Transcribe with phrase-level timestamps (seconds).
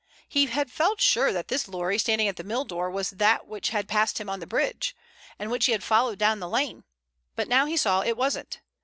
[0.27, 3.69] He had felt sure that this lorry standing at the mill door was that which
[3.69, 4.95] had passed him on the bridge,
[5.37, 6.85] and which he had followed down the lane.
[7.35, 8.61] But now he saw it wasn't.